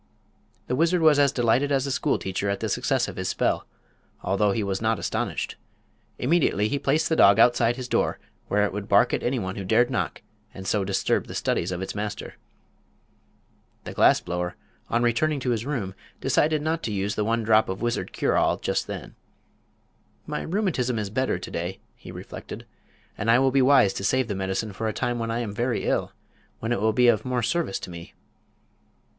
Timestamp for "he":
4.51-4.63, 6.69-6.79, 21.95-22.11